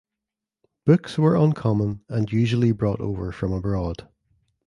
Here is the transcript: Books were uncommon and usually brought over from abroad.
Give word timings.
Books 0.83 1.19
were 1.19 1.35
uncommon 1.35 2.01
and 2.09 2.31
usually 2.33 2.71
brought 2.71 2.99
over 2.99 3.31
from 3.31 3.53
abroad. 3.53 4.09